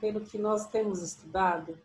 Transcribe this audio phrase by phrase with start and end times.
[0.00, 1.78] pelo que nós temos estudado,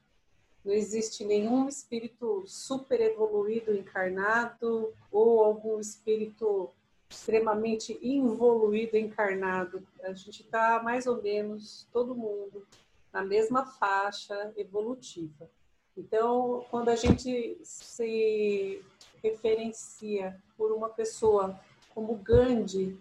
[0.63, 6.69] não existe nenhum espírito super evoluído encarnado ou algum espírito
[7.09, 9.85] extremamente involuído encarnado.
[10.03, 12.65] A gente está mais ou menos todo mundo
[13.11, 15.49] na mesma faixa evolutiva.
[15.95, 18.81] Então, quando a gente se
[19.21, 21.59] referencia por uma pessoa
[21.93, 22.97] como Gandhi,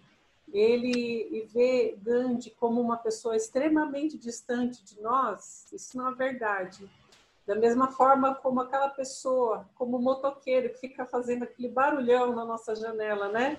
[0.52, 6.88] ele vê Gandhi como uma pessoa extremamente distante de nós, isso não é verdade.
[7.46, 12.44] Da mesma forma como aquela pessoa, como o motoqueiro que fica fazendo aquele barulhão na
[12.44, 13.58] nossa janela, né?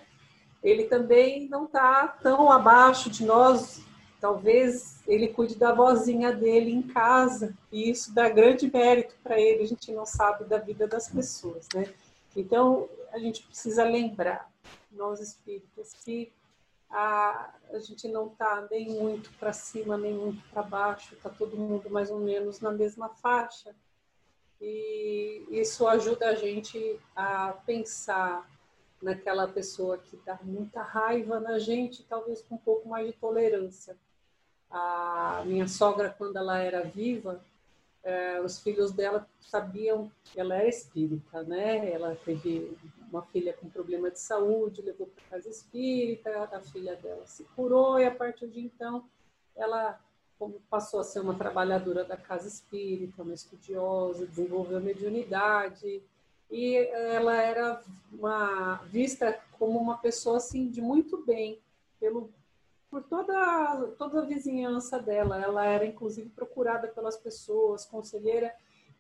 [0.64, 3.82] Ele também não está tão abaixo de nós.
[4.22, 9.64] Talvez ele cuide da vozinha dele em casa, e isso dá grande mérito para ele.
[9.64, 11.94] A gente não sabe da vida das pessoas, né?
[12.34, 14.50] Então, a gente precisa lembrar,
[14.90, 16.32] nós espíritas, que
[16.94, 21.58] a, a gente não está nem muito para cima, nem muito para baixo, está todo
[21.58, 23.76] mundo mais ou menos na mesma faixa.
[24.62, 28.48] E isso ajuda a gente a pensar
[29.02, 33.98] naquela pessoa que dá muita raiva na gente, talvez com um pouco mais de tolerância.
[34.70, 37.44] A minha sogra, quando ela era viva,
[38.04, 41.90] é, os filhos dela sabiam que ela era espírita, né?
[41.92, 42.78] Ela teve
[43.10, 48.00] uma filha com problema de saúde, levou para casa espírita, a filha dela se curou
[48.00, 49.06] e a partir de então
[49.56, 50.00] ela
[50.70, 56.04] passou a ser uma trabalhadora da casa espírita, uma estudiosa, desenvolveu mediunidade
[56.52, 57.82] e ela era
[58.12, 61.60] uma vista como uma pessoa assim de muito bem
[62.00, 62.30] pelo
[62.94, 65.42] por toda, toda a vizinhança dela.
[65.42, 68.54] Ela era, inclusive, procurada pelas pessoas, conselheira.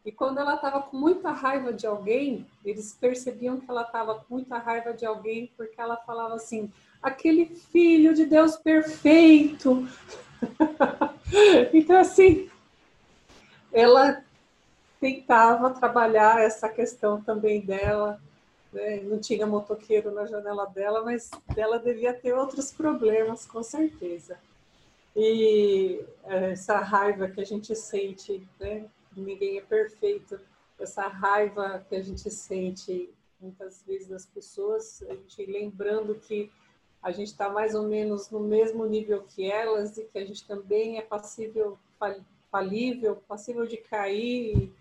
[0.03, 4.33] E quando ela estava com muita raiva de alguém, eles percebiam que ela estava com
[4.33, 9.87] muita raiva de alguém, porque ela falava assim: aquele filho de Deus perfeito.
[11.71, 12.49] então, assim,
[13.71, 14.23] ela
[14.99, 18.19] tentava trabalhar essa questão também dela
[18.73, 19.01] né?
[19.03, 24.37] Não tinha motoqueiro na janela dela, mas ela devia ter outros problemas, com certeza.
[25.15, 28.85] E essa raiva que a gente sente, né?
[29.15, 30.39] ninguém é perfeito,
[30.79, 36.51] essa raiva que a gente sente muitas vezes das pessoas, a gente lembrando que
[37.01, 40.47] a gente está mais ou menos no mesmo nível que elas e que a gente
[40.47, 41.77] também é passível,
[42.49, 44.71] falível, passível de cair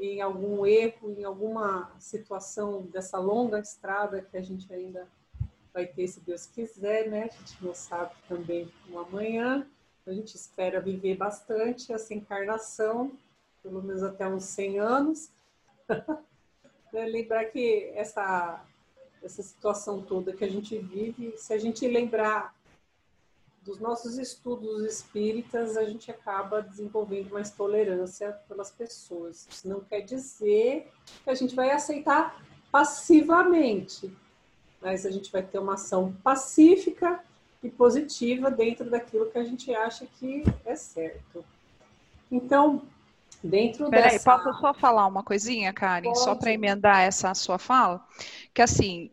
[0.00, 5.06] em algum erro, em alguma situação dessa longa estrada que a gente ainda
[5.74, 7.24] vai ter, se Deus quiser, né?
[7.24, 9.66] A gente não sabe também o amanhã.
[10.06, 13.12] A gente espera viver bastante essa encarnação,
[13.62, 15.30] pelo menos até uns 100 anos.
[16.92, 18.64] Lembrar que essa,
[19.22, 22.54] essa situação toda que a gente vive, se a gente lembrar
[23.62, 29.46] dos nossos estudos espíritas, a gente acaba desenvolvendo mais tolerância pelas pessoas.
[29.50, 30.90] Isso não quer dizer
[31.22, 34.10] que a gente vai aceitar passivamente,
[34.80, 37.22] mas a gente vai ter uma ação pacífica
[37.62, 41.44] e positiva dentro daquilo que a gente acha que é certo.
[42.32, 42.82] Então,
[43.42, 44.38] dentro Peraí, dessa...
[44.38, 46.20] posso só falar uma coisinha, Karen, Pode.
[46.20, 48.02] só para emendar essa sua fala?
[48.54, 49.10] Que assim,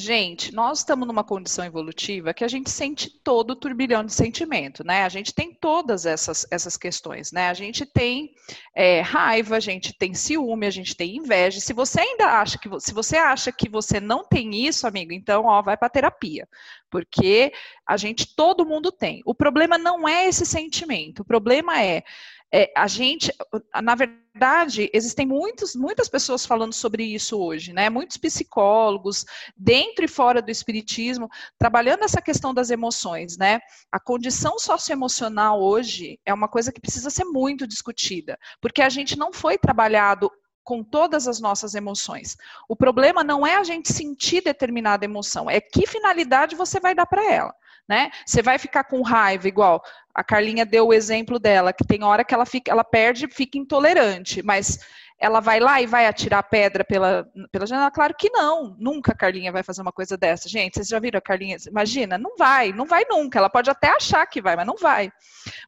[0.00, 4.82] Gente, nós estamos numa condição evolutiva que a gente sente todo o turbilhão de sentimento,
[4.82, 5.04] né?
[5.04, 7.50] A gente tem todas essas, essas questões, né?
[7.50, 8.32] A gente tem
[8.74, 11.60] é, raiva, a gente tem ciúme, a gente tem inveja.
[11.60, 15.44] Se você ainda acha que se você acha que você não tem isso, amigo, então
[15.44, 16.48] ó, vai para terapia,
[16.88, 17.52] porque
[17.86, 19.20] a gente todo mundo tem.
[19.26, 22.02] O problema não é esse sentimento, o problema é
[22.52, 23.32] é, a gente,
[23.80, 27.88] na verdade, existem muitos, muitas pessoas falando sobre isso hoje, né?
[27.88, 29.24] Muitos psicólogos,
[29.56, 33.60] dentro e fora do espiritismo, trabalhando essa questão das emoções, né?
[33.92, 39.16] A condição socioemocional hoje é uma coisa que precisa ser muito discutida, porque a gente
[39.16, 40.30] não foi trabalhado
[40.64, 42.36] com todas as nossas emoções.
[42.68, 47.06] O problema não é a gente sentir determinada emoção, é que finalidade você vai dar
[47.06, 47.54] para ela
[47.90, 48.12] né?
[48.24, 49.82] Você vai ficar com raiva, igual
[50.14, 53.58] a Carlinha deu o exemplo dela, que tem hora que ela fica, ela perde, fica
[53.58, 54.78] intolerante, mas
[55.20, 57.90] ela vai lá e vai atirar pedra pela, pela janela?
[57.90, 58.74] Claro que não.
[58.78, 60.48] Nunca a Carlinha vai fazer uma coisa dessa.
[60.48, 61.58] Gente, vocês já viram a Carlinha?
[61.68, 63.38] Imagina, não vai, não vai nunca.
[63.38, 65.12] Ela pode até achar que vai, mas não vai.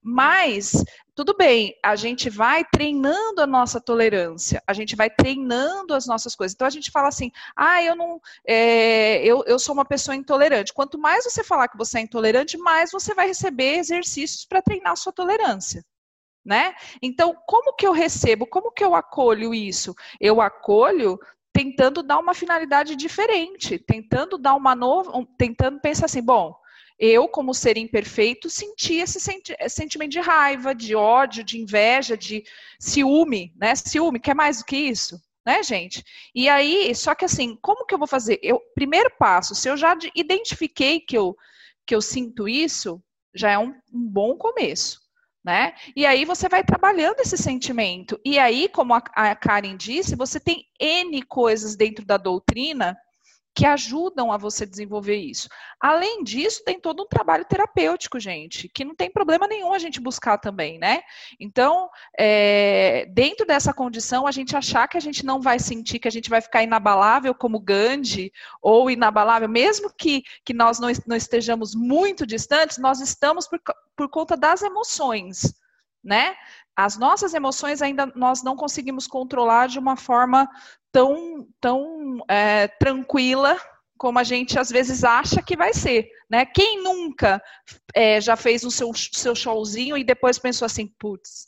[0.02, 0.82] Mas
[1.14, 6.34] tudo bem, a gente vai treinando a nossa tolerância, a gente vai treinando as nossas
[6.34, 6.54] coisas.
[6.54, 10.72] Então a gente fala assim, ah, eu não, é, eu, eu sou uma pessoa intolerante.
[10.72, 14.92] Quanto mais você falar que você é intolerante, mais você vai receber exercícios para treinar
[14.92, 15.84] a sua tolerância.
[16.44, 16.74] Né?
[17.00, 18.46] Então, como que eu recebo?
[18.46, 19.94] Como que eu acolho isso?
[20.20, 21.18] Eu acolho
[21.52, 26.54] tentando dar uma finalidade diferente, tentando dar uma nova, tentando pensar assim, bom,
[26.98, 32.44] eu, como ser imperfeito, senti esse senti sentimento de raiva, de ódio, de inveja, de
[32.78, 33.74] ciúme, né?
[33.74, 35.20] Ciúme, quer mais do que isso?
[35.44, 36.04] Né, gente?
[36.32, 38.38] E aí, só que assim, como que eu vou fazer?
[38.42, 41.36] Eu, primeiro passo, se eu já identifiquei que eu,
[41.84, 43.02] que eu sinto isso,
[43.34, 45.01] já é um, um bom começo
[45.44, 45.74] né?
[45.96, 48.20] E aí você vai trabalhando esse sentimento.
[48.24, 52.96] E aí, como a, Karen disse, você tem N coisas dentro da doutrina
[53.54, 55.48] que ajudam a você desenvolver isso.
[55.78, 60.00] Além disso, tem todo um trabalho terapêutico, gente, que não tem problema nenhum a gente
[60.00, 61.02] buscar também, né?
[61.38, 66.08] Então, é, dentro dessa condição, a gente achar que a gente não vai sentir, que
[66.08, 71.16] a gente vai ficar inabalável como Gandhi, ou inabalável, mesmo que, que nós não, não
[71.16, 73.60] estejamos muito distantes, nós estamos por,
[73.94, 75.54] por conta das emoções,
[76.02, 76.34] né?
[76.76, 80.48] As nossas emoções ainda nós não conseguimos controlar de uma forma
[80.90, 83.58] tão, tão é, tranquila
[83.98, 86.08] como a gente às vezes acha que vai ser.
[86.28, 86.44] Né?
[86.44, 87.40] Quem nunca
[87.94, 91.46] é, já fez o seu, seu showzinho e depois pensou assim, putz,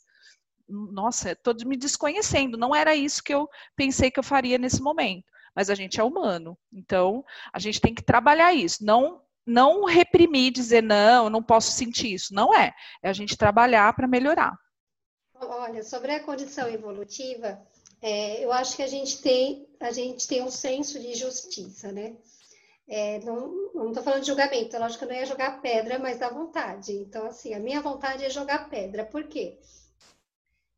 [0.69, 5.25] nossa, estou me desconhecendo, não era isso que eu pensei que eu faria nesse momento.
[5.55, 10.51] Mas a gente é humano, então a gente tem que trabalhar isso, não não reprimir,
[10.51, 12.73] dizer não, não posso sentir isso, não é.
[13.03, 14.57] É a gente trabalhar para melhorar.
[15.51, 17.61] Olha, sobre a condição evolutiva,
[18.01, 22.17] é, eu acho que a gente tem a gente tem um senso de justiça, né?
[22.87, 26.29] É, não estou falando de julgamento, lógico que eu não ia jogar pedra, mas dá
[26.29, 26.93] vontade.
[26.93, 29.05] Então, assim, a minha vontade é jogar pedra.
[29.05, 29.59] Por quê?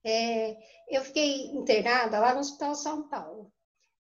[0.05, 0.57] É,
[0.89, 3.53] eu fiquei internada lá no Hospital São Paulo.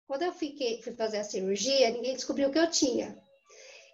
[0.06, 3.18] Quando eu fiquei, fui fazer a cirurgia, ninguém descobriu o que eu tinha.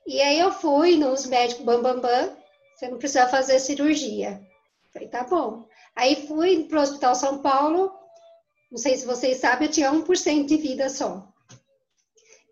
[0.06, 2.37] E aí eu fui nos médicos bam, bam, bam,
[2.75, 4.40] você não precisa fazer cirurgia.
[4.93, 5.69] Falei, tá bom.
[5.97, 7.93] Aí fui para o Hospital São Paulo,
[8.71, 11.29] não sei se vocês sabem, eu tinha 1% de vida só.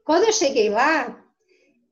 [0.04, 1.24] Quando eu cheguei lá,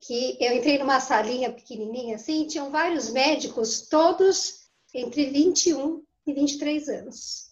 [0.01, 6.89] que eu entrei numa salinha pequenininha assim, tinham vários médicos, todos entre 21 e 23
[6.89, 7.51] anos.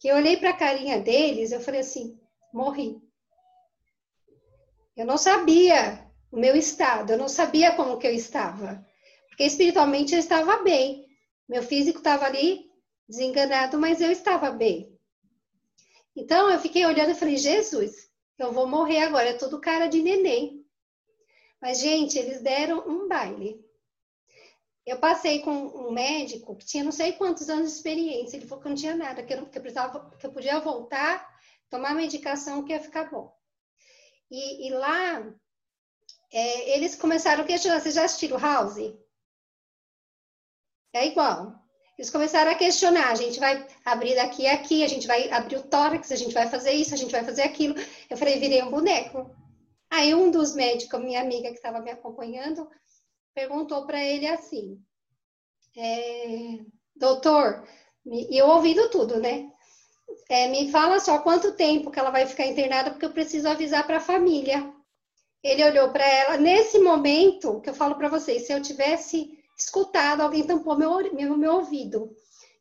[0.00, 2.18] Que eu olhei para a carinha deles, eu falei assim,
[2.52, 3.00] morri.
[4.96, 8.84] Eu não sabia o meu estado, eu não sabia como que eu estava.
[9.28, 11.06] Porque espiritualmente eu estava bem.
[11.48, 12.65] Meu físico estava ali
[13.08, 14.96] desenganado, mas eu estava bem.
[16.14, 20.02] Então eu fiquei olhando e falei, Jesus, eu vou morrer agora, é tudo cara de
[20.02, 20.64] neném.
[21.60, 23.64] Mas, gente, eles deram um baile.
[24.84, 28.36] Eu passei com um médico que tinha não sei quantos anos de experiência.
[28.36, 30.60] Ele falou que não tinha nada, que eu, não, que eu, precisava, que eu podia
[30.60, 31.28] voltar,
[31.68, 33.34] tomar medicação, que ia ficar bom.
[34.30, 35.34] E, e lá,
[36.32, 37.80] é, eles começaram a questionar.
[37.80, 38.94] Vocês já assistiram House?
[40.92, 41.65] É igual.
[41.98, 45.56] Eles começaram a questionar, a gente vai abrir daqui e aqui, a gente vai abrir
[45.56, 47.74] o tórax, a gente vai fazer isso, a gente vai fazer aquilo.
[48.10, 49.30] Eu falei, virei um boneco.
[49.90, 52.68] Aí um dos médicos, minha amiga que estava me acompanhando,
[53.34, 54.78] perguntou para ele assim,
[55.76, 56.58] é,
[56.94, 57.66] doutor,
[58.04, 59.50] e eu ouvindo tudo, né?
[60.28, 63.86] É, me fala só quanto tempo que ela vai ficar internada, porque eu preciso avisar
[63.86, 64.72] para a família.
[65.42, 70.20] Ele olhou para ela, nesse momento, que eu falo para vocês, se eu tivesse escutado,
[70.20, 72.14] alguém tampou meu, meu, meu ouvido.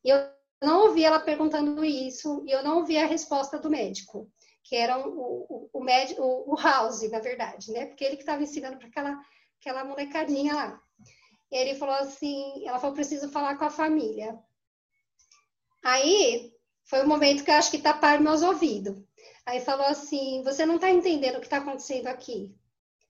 [0.04, 0.18] E eu
[0.62, 4.32] não ouvi ela perguntando isso, e eu não ouvi a resposta do médico,
[4.64, 7.88] que era o, o, o, médico, o, o House, na verdade, né?
[7.88, 9.22] Porque ele que estava ensinando para aquela,
[9.60, 10.82] aquela molecadinha lá.
[11.52, 14.38] Ele falou assim, ela falou, preciso falar com a família.
[15.84, 16.52] Aí,
[16.86, 18.96] foi o momento que eu acho que taparam meus ouvidos.
[19.46, 22.56] Aí falou assim, você não está entendendo o que está acontecendo aqui.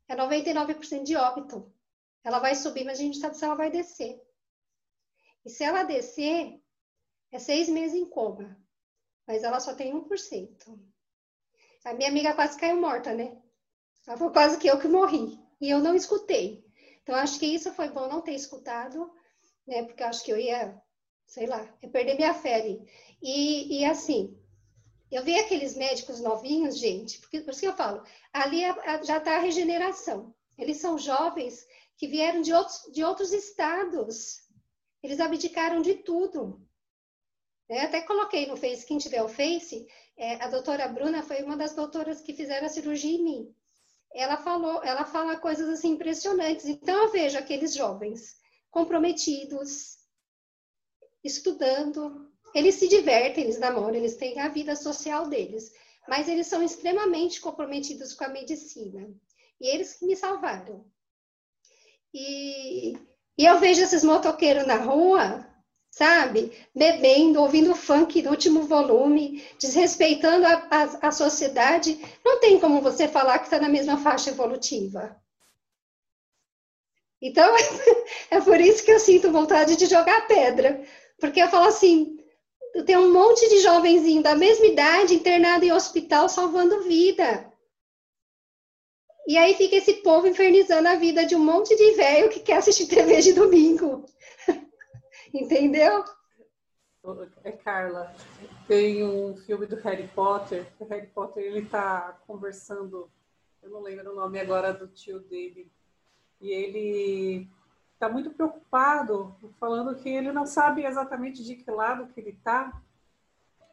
[0.08, 1.74] É 99% de óbito.
[2.26, 4.20] Ela vai subir, mas a gente sabe se ela vai descer.
[5.46, 6.60] E se ela descer,
[7.32, 8.60] é seis meses em coma.
[9.28, 10.80] Mas ela só tem 1%.
[11.86, 13.40] A minha amiga quase caiu morta, né?
[14.08, 15.40] Ela foi quase que eu que morri.
[15.62, 16.66] E eu não escutei.
[17.04, 19.14] Então, acho que isso foi bom não ter escutado,
[19.68, 19.84] né?
[19.84, 20.82] Porque acho que eu ia,
[21.28, 22.84] sei lá, ia perder minha fé ali.
[23.22, 24.36] E, e assim,
[25.12, 28.04] eu vi aqueles médicos novinhos, gente, porque por isso que eu falo,
[28.34, 30.34] ali é, já está a regeneração.
[30.58, 31.68] Eles são jovens
[31.98, 34.42] que vieram de outros, de outros estados.
[35.02, 36.62] Eles abdicaram de tudo.
[37.70, 39.88] Eu até coloquei no Face, quem tiver o Face,
[40.18, 43.56] é, a doutora Bruna foi uma das doutoras que fizeram a cirurgia em mim.
[44.14, 46.66] Ela falou, ela fala coisas assim impressionantes.
[46.66, 48.38] Então eu vejo aqueles jovens
[48.70, 49.98] comprometidos,
[51.24, 55.74] estudando, eles se divertem, eles namoram, eles têm a vida social deles,
[56.08, 59.10] mas eles são extremamente comprometidos com a medicina.
[59.60, 60.86] E eles que me salvaram.
[62.18, 62.98] E,
[63.38, 65.46] e eu vejo esses motoqueiros na rua,
[65.92, 66.50] sabe?
[66.74, 72.00] Bebendo, ouvindo funk no último volume, desrespeitando a, a, a sociedade.
[72.24, 75.14] Não tem como você falar que está na mesma faixa evolutiva.
[77.22, 77.54] Então,
[78.32, 80.82] é por isso que eu sinto vontade de jogar pedra.
[81.20, 82.18] Porque eu falo assim,
[82.86, 87.52] tem um monte de jovenzinho da mesma idade internado em hospital salvando vida.
[89.28, 92.58] E aí fica esse povo infernizando a vida de um monte de velho que quer
[92.58, 94.06] assistir TV de domingo.
[95.34, 96.04] Entendeu?
[97.44, 98.14] É Carla.
[98.68, 100.68] Tem um filme do Harry Potter.
[100.80, 103.10] O Harry Potter ele tá conversando,
[103.64, 105.72] eu não lembro o nome agora do tio dele.
[106.40, 107.48] E ele
[107.94, 112.82] está muito preocupado, falando que ele não sabe exatamente de que lado que ele está.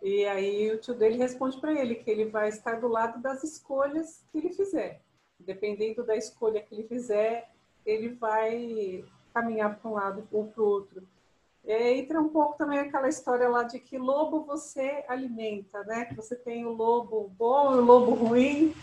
[0.03, 3.45] E aí o tio dele responde para ele que ele vai estar do lado das
[3.45, 5.01] escolhas que ele fizer.
[5.47, 7.51] Dependendo da escolha que ele fizer,
[7.85, 11.03] ele vai caminhar para um lado ou para o outro.
[11.65, 16.07] E entra um pouco também aquela história lá de que lobo você alimenta, né?
[16.07, 18.75] Que você tem o lobo bom e o lobo ruim.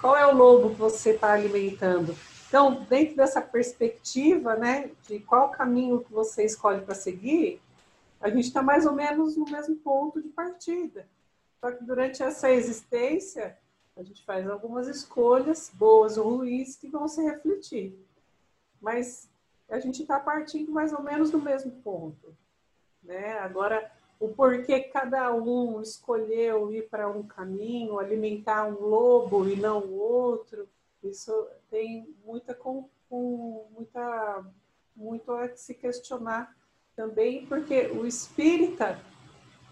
[0.00, 2.16] Qual é o lobo que você está alimentando?
[2.48, 7.62] Então, dentro dessa perspectiva, né, de qual caminho que você escolhe para seguir,
[8.20, 11.08] a gente está mais ou menos no mesmo ponto de partida.
[11.60, 13.56] Só que durante essa existência,
[13.96, 17.98] a gente faz algumas escolhas, boas ou ruins, que vão se refletir.
[18.80, 19.28] Mas
[19.68, 22.36] a gente está partindo mais ou menos do mesmo ponto.
[23.02, 23.38] Né?
[23.38, 29.80] Agora, o porquê cada um escolheu ir para um caminho, alimentar um lobo e não
[29.80, 30.68] o outro,
[31.02, 34.44] isso tem muita, com, com, muita,
[34.94, 36.56] muito a se questionar
[36.94, 39.00] também, porque o espírita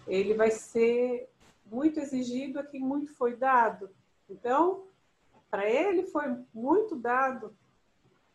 [0.05, 1.29] ele vai ser
[1.65, 3.89] muito exigido a quem muito foi dado.
[4.31, 4.83] Então,
[5.49, 7.55] para ele foi muito dado.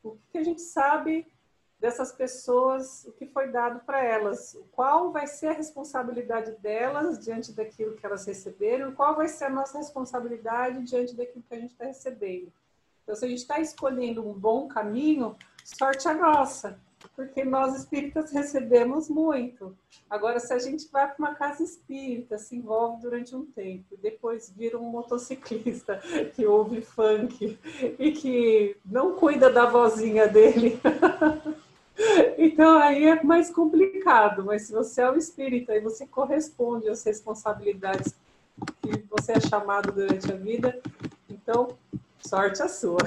[0.02, 1.26] O que a gente sabe
[1.78, 4.58] dessas pessoas, o que foi dado para elas?
[4.72, 8.94] Qual vai ser a responsabilidade delas diante daquilo que elas receberam?
[8.94, 12.52] Qual vai ser a nossa responsabilidade diante daquilo que a gente está recebendo?
[13.02, 16.80] Então, se a gente está escolhendo um bom caminho, sorte a nossa,
[17.14, 19.76] porque nós espíritas recebemos muito.
[20.08, 24.52] Agora, se a gente vai para uma casa espírita, se envolve durante um tempo, depois
[24.56, 26.00] vira um motociclista
[26.34, 27.58] que ouve funk
[27.98, 30.80] e que não cuida da vozinha dele.
[32.36, 37.02] Então aí é mais complicado, mas se você é o espírita e você corresponde às
[37.02, 38.14] responsabilidades
[38.82, 40.78] que você é chamado durante a vida,
[41.26, 41.74] então
[42.26, 42.98] Sorte a sua.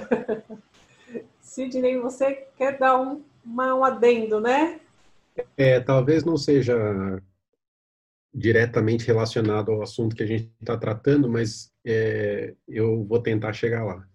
[1.42, 4.80] Sidney, você quer dar um, uma, um adendo, né?
[5.58, 7.22] É, talvez não seja
[8.34, 13.84] diretamente relacionado ao assunto que a gente está tratando, mas é, eu vou tentar chegar
[13.84, 14.08] lá.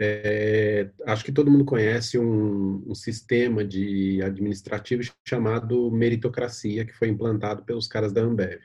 [0.00, 7.08] É, acho que todo mundo conhece um, um, sistema de administrativo chamado meritocracia, que foi
[7.08, 8.60] implantado pelos caras da Ambev.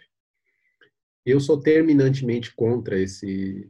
[1.26, 3.70] Eu sou terminantemente contra esse,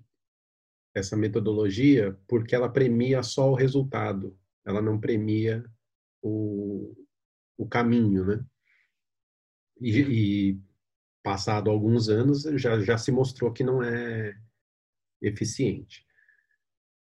[0.95, 4.37] essa metodologia porque ela premia só o resultado,
[4.67, 5.63] ela não premia
[6.21, 6.93] o,
[7.57, 8.45] o caminho, né?
[9.79, 10.61] E, e
[11.23, 14.37] passado alguns anos já, já se mostrou que não é
[15.21, 16.05] eficiente.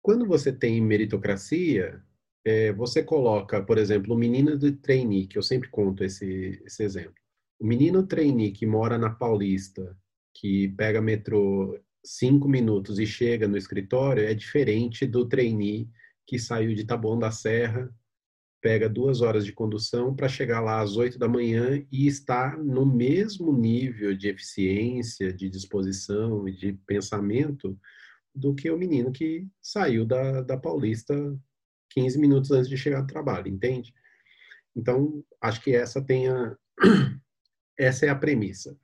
[0.01, 2.01] Quando você tem meritocracia,
[2.45, 6.83] é, você coloca, por exemplo, o menino do trainee, que eu sempre conto esse, esse
[6.85, 7.15] exemplo.
[7.59, 9.97] O menino trainee que mora na Paulista,
[10.35, 15.91] que pega metrô cinco minutos e chega no escritório é diferente do trainee
[16.31, 17.93] que saiu de Taboão da Serra,
[18.61, 22.87] pega duas horas de condução para chegar lá às oito da manhã e estar no
[22.87, 27.77] mesmo nível de eficiência, de disposição e de pensamento
[28.33, 31.13] do que o menino que saiu da, da Paulista
[31.89, 33.93] 15 minutos antes de chegar do trabalho, entende?
[34.77, 36.57] Então, acho que essa tem a,
[37.77, 38.79] essa é a premissa.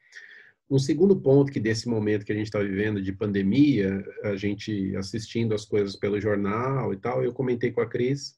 [0.68, 4.96] Um segundo ponto que desse momento que a gente está vivendo de pandemia, a gente
[4.96, 8.36] assistindo as coisas pelo jornal e tal, eu comentei com a Cris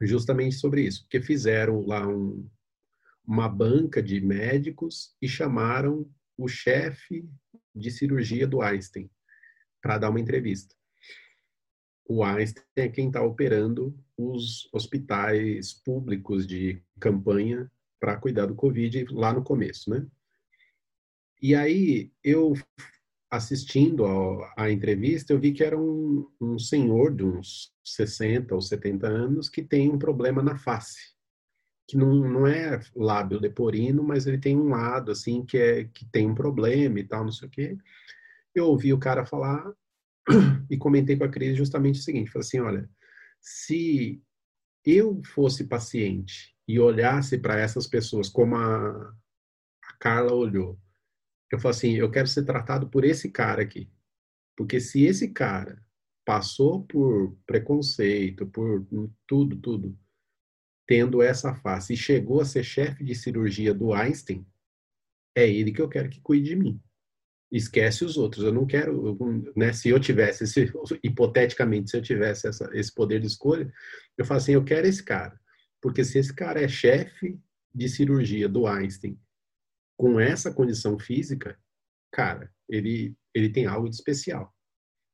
[0.00, 2.48] justamente sobre isso, porque fizeram lá um,
[3.24, 7.28] uma banca de médicos e chamaram o chefe
[7.74, 9.08] de cirurgia do Einstein
[9.80, 10.74] para dar uma entrevista.
[12.08, 17.70] O Einstein é quem está operando os hospitais públicos de campanha
[18.00, 20.04] para cuidar do Covid lá no começo, né?
[21.40, 22.54] E aí, eu
[23.30, 24.04] assistindo
[24.56, 29.48] à entrevista, eu vi que era um, um senhor de uns 60 ou 70 anos
[29.48, 31.14] que tem um problema na face
[31.90, 36.04] que não, não é lábio leporino, mas ele tem um lado assim que é que
[36.04, 37.76] tem um problema e tal, não sei o quê.
[38.54, 39.74] Eu ouvi o cara falar
[40.70, 42.88] e comentei com a Cris justamente o seguinte, falei assim, olha,
[43.40, 44.22] se
[44.86, 49.12] eu fosse paciente e olhasse para essas pessoas como a,
[49.82, 50.78] a Carla olhou,
[51.50, 53.90] eu falo assim, eu quero ser tratado por esse cara aqui.
[54.56, 55.82] Porque se esse cara
[56.24, 58.86] passou por preconceito, por
[59.26, 59.98] tudo, tudo,
[60.86, 64.46] tendo essa face e chegou a ser chefe de cirurgia do Einstein,
[65.34, 66.80] é ele que eu quero que cuide de mim.
[67.50, 68.44] Esquece os outros.
[68.44, 69.18] Eu não quero,
[69.56, 69.72] né?
[69.72, 73.72] Se eu tivesse, se, hipoteticamente, se eu tivesse essa, esse poder de escolha,
[74.16, 75.38] eu falo assim: eu quero esse cara.
[75.80, 77.40] Porque se esse cara é chefe
[77.74, 79.18] de cirurgia do Einstein
[80.00, 81.60] com essa condição física,
[82.10, 84.50] cara, ele, ele tem algo de especial,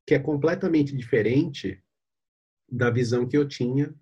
[0.07, 1.83] que é completamente diferente
[2.71, 3.93] da visão que eu tinha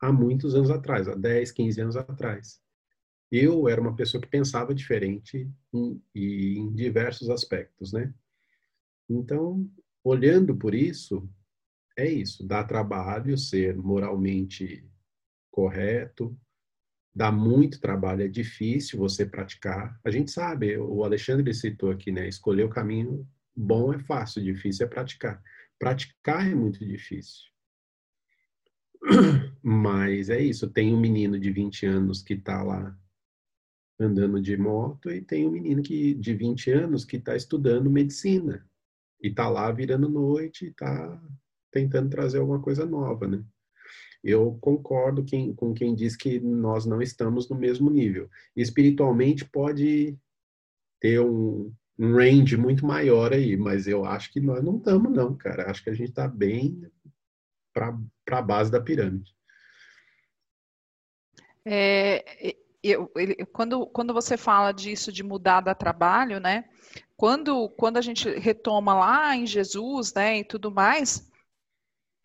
[0.00, 2.62] há muitos anos atrás, há 10, 15 anos atrás.
[3.28, 8.14] Eu era uma pessoa que pensava diferente em, em diversos aspectos, né?
[9.10, 9.68] Então,
[10.04, 11.28] olhando por isso,
[11.98, 14.88] é isso, dá trabalho ser moralmente
[15.50, 16.38] correto,
[17.14, 19.98] dá muito trabalho, é difícil você praticar.
[20.04, 22.26] A gente sabe, o Alexandre citou aqui, né?
[22.26, 25.42] Escolher o caminho bom é fácil, difícil é praticar.
[25.78, 27.42] Praticar é muito difícil.
[29.62, 32.96] Mas é isso, tem um menino de 20 anos que está lá
[34.00, 38.66] andando de moto e tem um menino que, de 20 anos que está estudando medicina
[39.22, 41.22] e está lá virando noite e está
[41.70, 43.44] tentando trazer alguma coisa nova, né?
[44.22, 48.30] Eu concordo quem, com quem diz que nós não estamos no mesmo nível.
[48.54, 50.16] Espiritualmente pode
[51.00, 55.36] ter um, um range muito maior aí, mas eu acho que nós não estamos, não,
[55.36, 55.70] cara.
[55.70, 56.88] Acho que a gente está bem
[57.72, 57.98] para
[58.30, 59.34] a base da pirâmide.
[61.64, 66.64] É, eu, ele, quando, quando você fala disso de mudar da trabalho, né?
[67.16, 71.30] Quando, quando a gente retoma lá em Jesus, né, e tudo mais,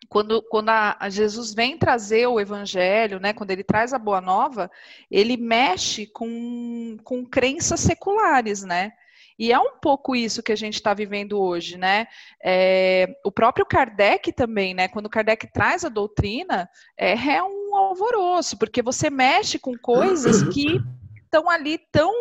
[0.08, 4.20] quando, quando a, a Jesus vem trazer o evangelho, né, quando ele traz a boa
[4.20, 4.70] nova,
[5.10, 8.92] ele mexe com, com crenças seculares, né?
[9.38, 12.08] E é um pouco isso que a gente está vivendo hoje, né?
[12.42, 14.88] É, o próprio Kardec também, né?
[14.88, 20.80] Quando Kardec traz a doutrina, é, é um alvoroço, porque você mexe com coisas que
[21.24, 22.12] estão ali tão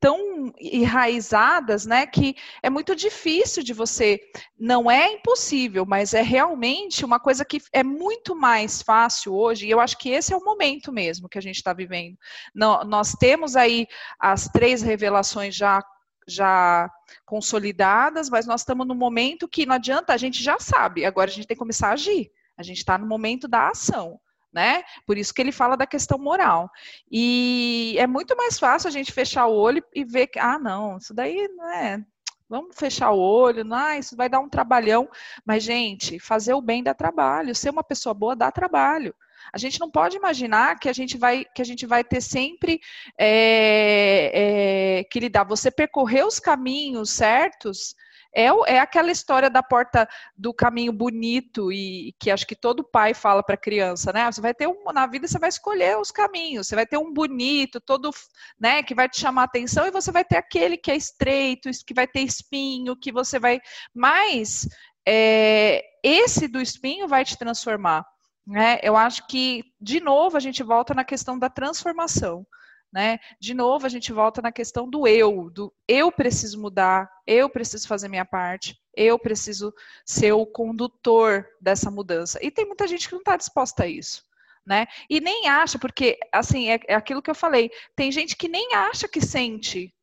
[0.00, 4.18] tão enraizadas, né, que é muito difícil de você,
[4.58, 9.70] não é impossível, mas é realmente uma coisa que é muito mais fácil hoje, e
[9.70, 12.16] eu acho que esse é o momento mesmo que a gente está vivendo.
[12.54, 13.86] Nós temos aí
[14.18, 15.84] as três revelações já
[16.28, 16.88] já
[17.26, 21.32] consolidadas, mas nós estamos no momento que não adianta, a gente já sabe, agora a
[21.32, 22.30] gente tem que começar a agir.
[22.56, 24.20] A gente está no momento da ação
[24.52, 24.82] né?
[25.06, 26.70] Por isso que ele fala da questão moral.
[27.10, 30.98] E é muito mais fácil a gente fechar o olho e ver que, ah, não,
[30.98, 32.04] isso daí não é.
[32.48, 35.08] Vamos fechar o olho, ah, isso vai dar um trabalhão.
[35.44, 39.14] Mas, gente, fazer o bem dá trabalho, ser uma pessoa boa dá trabalho.
[39.52, 42.80] A gente não pode imaginar que a gente vai, que a gente vai ter sempre
[43.16, 45.44] é, é, que lidar.
[45.44, 47.94] Você percorrer os caminhos certos
[48.34, 53.14] é, é aquela história da porta do caminho bonito e que acho que todo pai
[53.14, 54.30] fala para criança, né?
[54.30, 57.12] Você vai ter um na vida você vai escolher os caminhos, você vai ter um
[57.12, 58.10] bonito, todo,
[58.58, 61.94] né, que vai te chamar atenção e você vai ter aquele que é estreito, que
[61.94, 63.60] vai ter espinho, que você vai,
[63.94, 64.68] mas
[65.06, 68.04] é, esse do espinho vai te transformar.
[68.46, 68.80] Né?
[68.82, 72.46] Eu acho que, de novo, a gente volta na questão da transformação.
[72.92, 73.18] Né?
[73.38, 77.86] De novo, a gente volta na questão do eu, do eu preciso mudar, eu preciso
[77.86, 79.72] fazer minha parte, eu preciso
[80.04, 82.38] ser o condutor dessa mudança.
[82.42, 84.24] E tem muita gente que não está disposta a isso.
[84.66, 84.86] Né?
[85.08, 88.74] E nem acha, porque assim, é, é aquilo que eu falei, tem gente que nem
[88.74, 89.94] acha que sente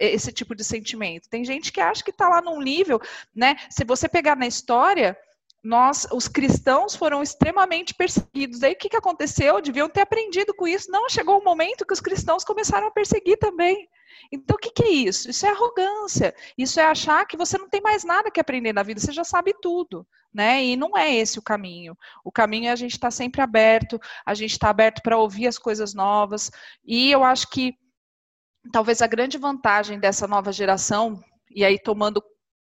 [0.00, 1.28] esse tipo de sentimento.
[1.28, 3.00] Tem gente que acha que está lá num nível,
[3.34, 3.56] né?
[3.68, 5.16] Se você pegar na história,
[5.64, 8.62] nós, os cristãos foram extremamente perseguidos.
[8.62, 9.62] Aí o que, que aconteceu?
[9.62, 10.90] Deviam ter aprendido com isso.
[10.90, 13.88] Não, chegou o um momento que os cristãos começaram a perseguir também.
[14.30, 15.30] Então, o que, que é isso?
[15.30, 16.34] Isso é arrogância.
[16.58, 19.24] Isso é achar que você não tem mais nada que aprender na vida, você já
[19.24, 20.06] sabe tudo.
[20.32, 20.62] Né?
[20.64, 21.96] E não é esse o caminho.
[22.22, 25.46] O caminho é a gente estar tá sempre aberto, a gente está aberto para ouvir
[25.46, 26.50] as coisas novas.
[26.84, 27.72] E eu acho que
[28.70, 32.22] talvez a grande vantagem dessa nova geração, e aí tomando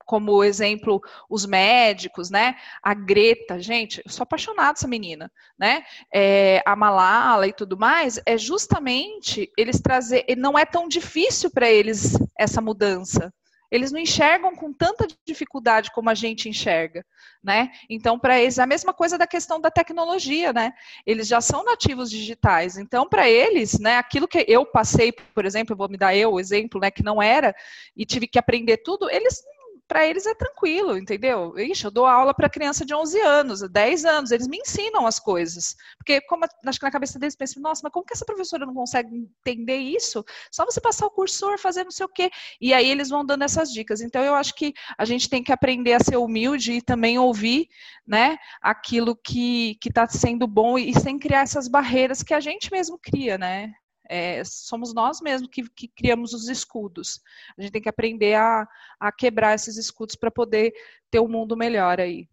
[0.08, 2.56] como exemplo os médicos, né?
[2.82, 5.84] A Greta, gente, eu sou apaixonada essa menina, né?
[6.12, 11.68] É, a Malala e tudo mais, é justamente eles trazer, não é tão difícil para
[11.70, 13.30] eles essa mudança.
[13.70, 17.04] Eles não enxergam com tanta dificuldade como a gente enxerga,
[17.44, 17.70] né?
[17.90, 20.72] Então, para eles, é a mesma coisa da questão da tecnologia, né?
[21.04, 22.78] Eles já são nativos digitais.
[22.78, 26.32] Então, para eles, né, aquilo que eu passei, por exemplo, eu vou me dar eu
[26.32, 27.54] o exemplo, né, que não era,
[27.94, 29.42] e tive que aprender tudo, eles
[29.88, 31.58] para eles é tranquilo, entendeu?
[31.58, 35.18] Ixi, eu dou aula para criança de 11 anos, 10 anos, eles me ensinam as
[35.18, 35.74] coisas.
[35.96, 38.74] Porque, como acho que na cabeça deles pensam, nossa, mas como que essa professora não
[38.74, 40.22] consegue entender isso?
[40.52, 42.30] Só você passar o cursor, fazer não sei o quê.
[42.60, 44.02] E aí eles vão dando essas dicas.
[44.02, 47.68] Então, eu acho que a gente tem que aprender a ser humilde e também ouvir
[48.06, 52.98] né, aquilo que está sendo bom e sem criar essas barreiras que a gente mesmo
[52.98, 53.72] cria, né?
[54.08, 57.20] É, somos nós mesmos que, que, criamos os escudos.
[57.56, 58.66] A gente tem que aprender a,
[58.98, 60.72] a quebrar esses escudos para poder
[61.10, 62.28] ter um mundo melhor aí.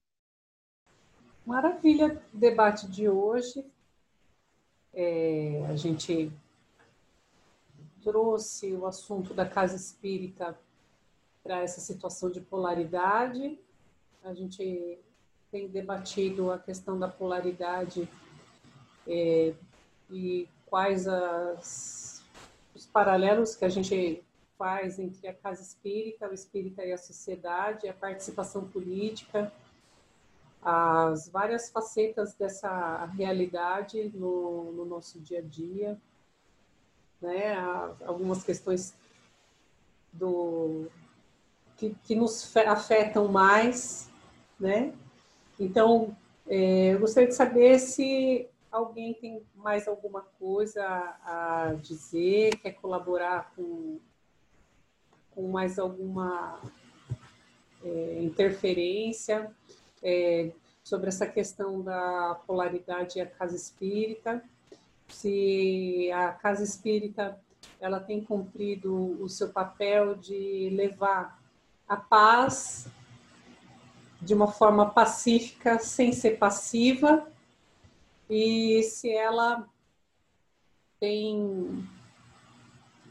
[1.45, 3.65] Maravilha, debate de hoje.
[4.93, 6.31] É, a gente
[8.01, 10.57] trouxe o assunto da casa espírita
[11.43, 13.59] para essa situação de polaridade.
[14.23, 14.97] A gente
[15.51, 18.09] tem debatido a questão da polaridade
[19.07, 19.53] é,
[20.09, 22.23] e quais as,
[22.73, 24.23] os paralelos que a gente
[24.57, 29.51] faz entre a casa espírita, o espírita e a sociedade, a participação política,
[30.61, 36.01] as várias facetas dessa realidade no, no nosso dia a dia,
[37.21, 37.55] né?
[38.05, 38.95] algumas questões
[40.11, 40.87] do
[41.77, 44.09] que, que nos afetam mais,
[44.59, 44.93] né?
[45.59, 46.15] Então,
[46.47, 50.83] é, eu gostaria de saber se alguém tem mais alguma coisa
[51.23, 53.99] a dizer, quer colaborar com,
[55.31, 56.61] com mais alguma
[57.83, 59.49] é, interferência
[60.03, 60.51] é,
[60.83, 64.43] sobre essa questão da polaridade e a casa espírita,
[65.07, 67.39] se a casa espírita
[67.79, 71.41] ela tem cumprido o seu papel de levar
[71.87, 72.87] a paz
[74.21, 77.31] de uma forma pacífica, sem ser passiva,
[78.29, 79.67] e se ela
[80.99, 81.87] tem,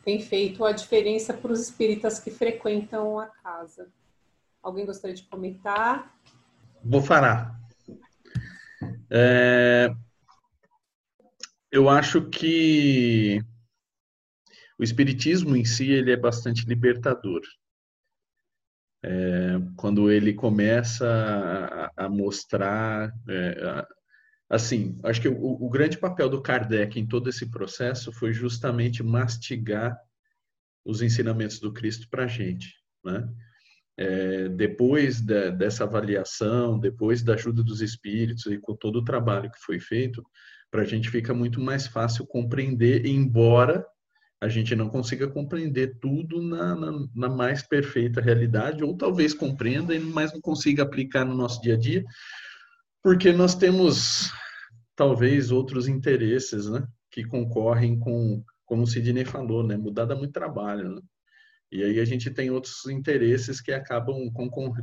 [0.05, 3.89] tem feito a diferença para os espíritas que frequentam a casa.
[4.63, 6.19] Alguém gostaria de comentar?
[6.83, 7.61] Vou falar.
[9.11, 9.95] É,
[11.71, 13.41] eu acho que
[14.79, 17.41] o espiritismo em si ele é bastante libertador.
[19.03, 21.07] É, quando ele começa
[21.97, 23.87] a, a mostrar é,
[24.55, 29.03] assim, acho que o, o, grande papel do Kardec em todo esse processo foi justamente
[29.03, 29.99] mastigar
[30.85, 33.29] os ensinamentos do Cristo para a gente, né?
[33.97, 39.51] É, depois de, dessa avaliação, depois da ajuda dos espíritos e com todo o trabalho
[39.51, 40.25] que foi feito,
[40.71, 43.85] para a gente fica muito mais fácil compreender, embora
[44.41, 49.99] a gente não consiga compreender tudo na, na, na mais perfeita realidade, ou talvez compreenda,
[50.01, 52.05] mas não consiga aplicar no nosso dia a dia,
[53.03, 54.33] porque nós temos
[54.97, 60.33] talvez outros interesses, né, que concorrem com, como o Sidney falou, né, mudar dá muito
[60.33, 61.03] trabalho, né?
[61.73, 64.31] E aí a gente tem outros interesses que acabam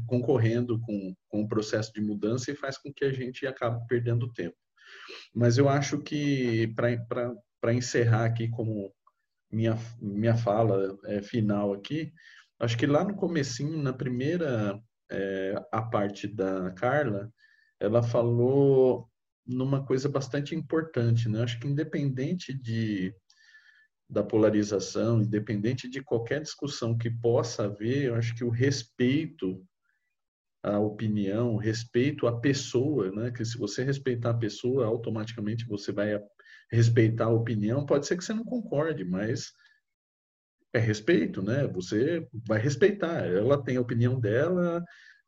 [0.05, 4.33] concorrendo com, com o processo de mudança e faz com que a gente acabe perdendo
[4.33, 4.57] tempo.
[5.33, 8.93] Mas eu acho que, para encerrar aqui como
[9.49, 12.11] minha, minha fala é, final aqui,
[12.59, 14.77] acho que lá no comecinho, na primeira
[15.09, 17.31] é, a parte da Carla,
[17.79, 19.09] ela falou
[19.45, 21.43] numa coisa bastante importante, né?
[21.43, 23.13] Acho que independente de
[24.09, 29.65] da polarização, independente de qualquer discussão que possa haver, eu acho que o respeito
[30.61, 33.31] à opinião, respeito à pessoa, né?
[33.31, 36.19] Que se você respeitar a pessoa, automaticamente você vai
[36.69, 37.85] respeitar a opinião.
[37.85, 39.53] Pode ser que você não concorde, mas
[40.73, 41.67] é respeito, né?
[41.67, 43.25] Você vai respeitar.
[43.25, 44.83] Ela tem a opinião dela,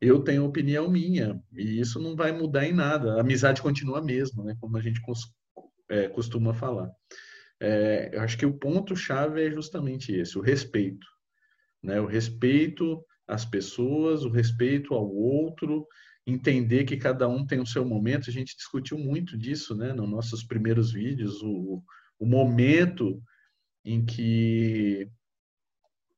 [0.06, 3.14] eu tenho opinião minha, e isso não vai mudar em nada.
[3.14, 4.56] A amizade continua a mesma, né?
[4.60, 5.00] como a gente
[5.88, 6.90] é, costuma falar.
[7.60, 11.06] É, eu acho que o ponto-chave é justamente esse, o respeito.
[11.82, 12.00] Né?
[12.00, 15.86] O respeito às pessoas, o respeito ao outro,
[16.26, 18.28] entender que cada um tem o seu momento.
[18.28, 19.92] A gente discutiu muito disso né?
[19.92, 21.82] nos nossos primeiros vídeos, o,
[22.18, 23.22] o momento
[23.84, 25.10] em que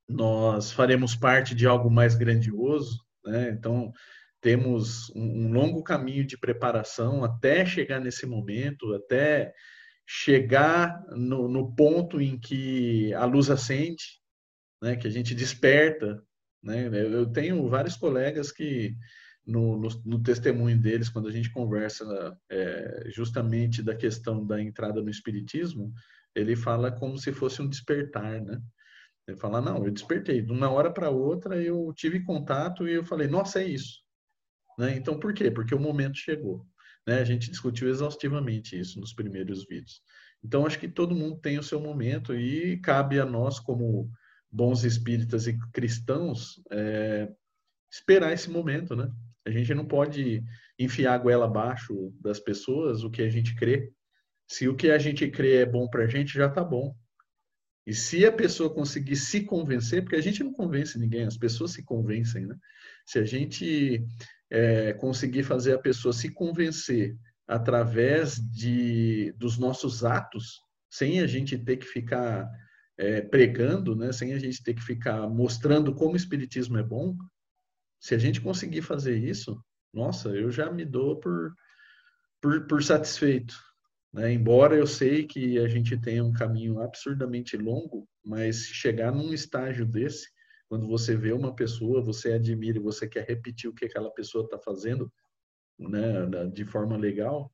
[0.08, 3.50] nós faremos parte de algo mais grandioso, né?
[3.50, 3.92] Então,
[4.40, 9.52] temos um, longo caminho de preparação até chegar nesse momento, até
[10.06, 14.04] chegar no, no ponto em que a luz acende,
[14.80, 14.94] né?
[14.94, 16.22] que a gente desperta.
[16.62, 16.88] Né?
[16.88, 18.96] Eu tenho vários colegas que,
[19.44, 22.04] no, no, no, testemunho deles, quando a gente conversa
[22.48, 25.92] é, justamente da questão da entrada no Espiritismo,
[26.34, 28.60] ele fala como se fosse um despertar, né?
[29.26, 30.40] Ele fala, não, eu despertei.
[30.40, 34.00] De uma hora para outra eu tive contato e eu falei, nossa, é isso.
[34.78, 34.96] Né?
[34.96, 35.50] Então, por quê?
[35.50, 36.66] Porque o momento chegou.
[37.06, 37.20] Né?
[37.20, 40.00] A gente discutiu exaustivamente isso nos primeiros vídeos.
[40.44, 44.10] Então, acho que todo mundo tem o seu momento e cabe a nós, como
[44.50, 47.28] bons espíritas e cristãos, é,
[47.90, 49.10] esperar esse momento, né?
[49.44, 50.42] A gente não pode
[50.78, 53.92] enfiar a goela abaixo das pessoas o que a gente crê.
[54.48, 56.94] Se o que a gente crê é bom para a gente, já está bom.
[57.86, 61.70] E se a pessoa conseguir se convencer, porque a gente não convence ninguém, as pessoas
[61.70, 62.56] se convencem, né?
[63.04, 64.04] Se a gente
[64.50, 71.56] é, conseguir fazer a pessoa se convencer através de, dos nossos atos, sem a gente
[71.56, 72.50] ter que ficar
[72.98, 74.12] é, pregando, né?
[74.12, 77.16] sem a gente ter que ficar mostrando como o Espiritismo é bom,
[78.00, 79.60] se a gente conseguir fazer isso,
[79.92, 81.54] nossa, eu já me dou por,
[82.40, 83.54] por, por satisfeito.
[84.16, 84.32] Né?
[84.32, 89.84] Embora eu sei que a gente tenha um caminho absurdamente longo, mas chegar num estágio
[89.84, 90.26] desse,
[90.70, 94.44] quando você vê uma pessoa, você admira e você quer repetir o que aquela pessoa
[94.44, 95.12] está fazendo,
[95.78, 97.52] né, de forma legal,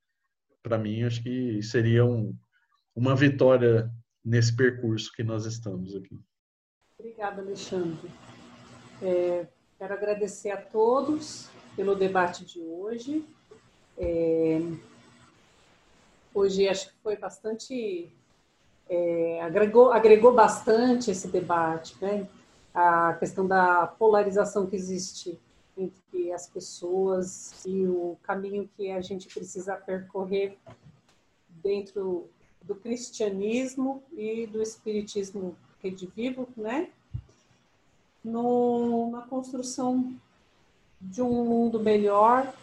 [0.63, 2.33] para mim acho que seria um,
[2.95, 3.91] uma vitória
[4.25, 6.17] nesse percurso que nós estamos aqui.
[6.97, 8.09] Obrigada, Alexandre.
[9.03, 13.25] É, quero agradecer a todos pelo debate de hoje.
[13.99, 14.61] É,
[16.35, 18.11] hoje acho que foi bastante.
[18.89, 22.27] É, agregou, agregou bastante esse debate, né?
[22.75, 25.39] A questão da polarização que existe
[25.77, 30.59] entre as pessoas e o caminho que a gente precisa percorrer
[31.63, 32.29] dentro
[32.63, 36.89] do cristianismo e do espiritismo redivivo, né?
[38.23, 40.15] No, na construção
[41.01, 42.55] de um mundo melhor,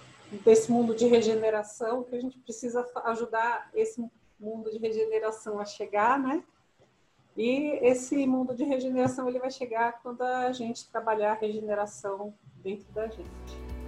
[0.44, 4.04] desse mundo de regeneração, que a gente precisa ajudar esse
[4.40, 6.44] mundo de regeneração a chegar, né?
[7.36, 12.92] E esse mundo de regeneração ele vai chegar quando a gente trabalhar a regeneração dentro
[12.92, 13.79] da gente.